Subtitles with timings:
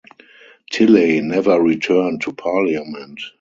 [0.71, 3.21] Tilley never returned to Parliament.